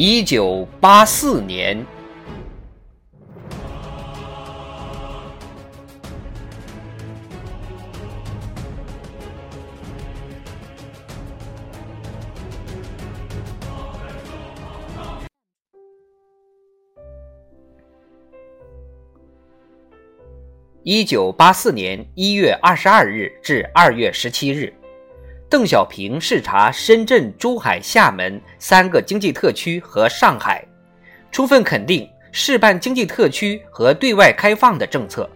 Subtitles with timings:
[0.00, 1.84] 一九八四年，
[20.84, 24.77] 一九八四年一月二十二日至二月十七日。
[25.50, 30.62] 邓小平视察深圳、珠海、厦门三个经济特区和上海，
[31.32, 35.28] 充分肯定示办经济特区和对外开放的政策。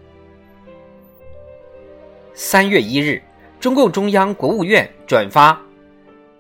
[2.35, 3.23] 三月一日，
[3.59, 5.59] 中共中央、国务院转发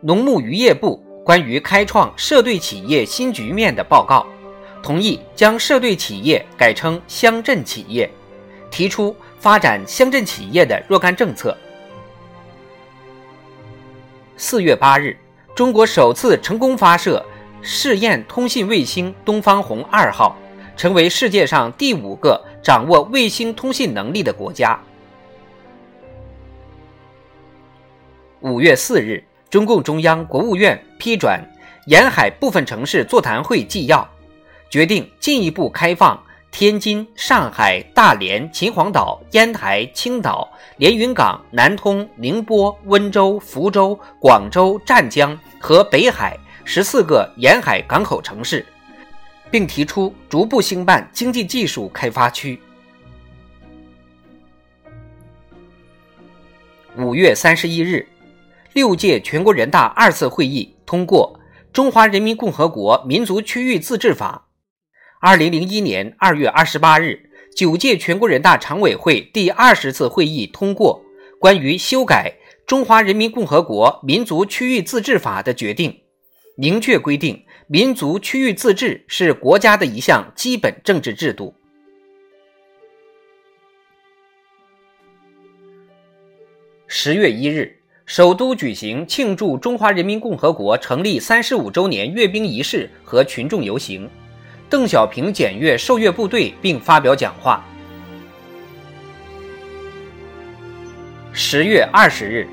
[0.02, 4.26] 农牧渔业部关于开创涉队企业新局面的报告，
[4.82, 8.10] 同意将涉队企业改称乡镇企业，
[8.70, 11.56] 提出发展乡镇企业的若干政策。
[14.44, 15.16] 四月八日，
[15.54, 17.24] 中国首次成功发射
[17.62, 20.36] 试验通信卫星“东方红二号”，
[20.76, 24.76] 成为世界上第五个掌握卫星通信能力的国家。
[28.40, 31.40] 五月四日，中共中央、国务院批转
[31.86, 34.10] 沿海部分城市座谈会纪要，
[34.68, 36.20] 决定进一步开放。
[36.52, 48.64] 天津、上海、大连、秦皇岛、烟台、青岛、连云港、南通、宁波、温州、福州、广州、湛江和北海十四个沿海港口城市，
[49.50, 52.60] 并提出逐步兴办经济技术开发区。
[56.98, 58.06] 五月三十一日，
[58.74, 61.34] 六届全国人大二次会议通过
[61.72, 64.44] 《中华人民共和国民族区域自治法》。
[65.24, 71.00] 二零零一年二月二十八日，九届全国人大常委会第二十次会议通过
[71.38, 72.34] 关于修改
[72.66, 76.00] 《中华人民共和国民族区域自治法》的决定，
[76.56, 81.54] 明确规定民族区域自治是国家的一项基本政治制度。
[86.88, 94.10] 十月一日，首都举行庆祝中华人民共和国成立三十五周年阅兵仪式和群众游行。
[94.72, 97.62] 邓小平检阅受阅部队并发表讲话。
[101.30, 102.48] 十月二十日，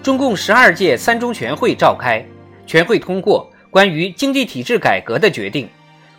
[0.00, 2.24] 中共十二届三中全会召开，
[2.64, 5.68] 全会通过关于经济体制改革的决定，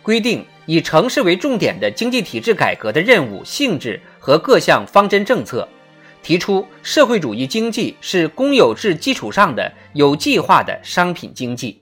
[0.02, 5.66] 规定以城市为重点的经济体制改革的任务性质和各项方针政策，
[6.22, 11.80] 提出社会主义经济是公有制基础上的有计划的商品经济。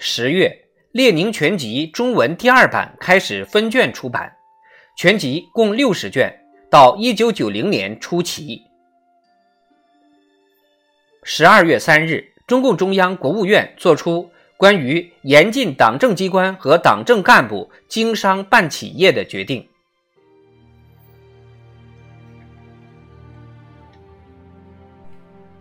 [0.00, 0.48] 十月，
[0.92, 4.32] 《列宁全集》中文第二版开始分卷出版，
[4.96, 6.32] 全集共六十卷，
[6.70, 8.62] 到一九九零年出齐。
[11.24, 19.68] 十二月三日，中共中央、国务院作出关于严禁党政机关和党政干部经商办企业的决定。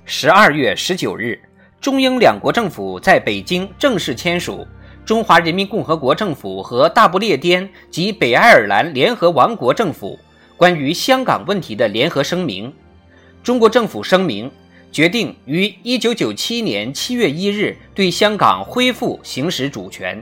[0.05, 1.41] 十二月十九日。
[1.79, 4.65] 中英两国政府在北京正式签署
[5.05, 10.17] 《中华人民共和国政府和大不列颠及北爱尔兰联合王国政府
[10.57, 12.67] 关于香港问题的联合声明》。
[13.43, 14.51] 中国政府声明
[14.91, 20.21] 决定于1997年7月1日对香港恢复行使主权。